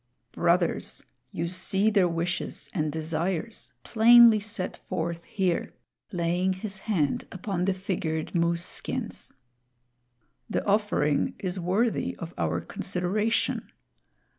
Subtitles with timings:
[0.31, 5.75] "Brothers, you see their wishes and desires plainly set forth here,"
[6.11, 9.31] laying his hand upon the figured moose skins.
[10.49, 13.71] "The offering is worthy of our consideration.